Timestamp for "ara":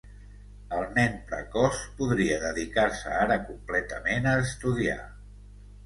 3.21-3.39